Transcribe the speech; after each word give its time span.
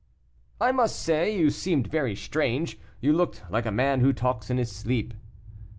"I 0.59 0.71
must 0.71 0.99
say 0.99 1.37
you 1.37 1.51
seemed 1.51 1.85
very 1.85 2.15
strange; 2.15 2.79
you 3.01 3.13
looked 3.13 3.43
like 3.51 3.67
a 3.67 3.71
man 3.71 3.99
who 3.99 4.13
talks 4.13 4.49
in 4.49 4.57
his 4.57 4.71
sleep." 4.71 5.13